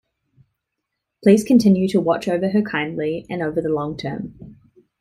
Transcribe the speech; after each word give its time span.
Please 1.21 1.43
continue 1.43 1.87
to 1.89 2.01
watch 2.01 2.27
over 2.27 2.49
her 2.49 2.63
kindly 2.63 3.27
and 3.29 3.43
over 3.43 3.61
the 3.61 3.69
long 3.69 3.95
term. 3.95 4.57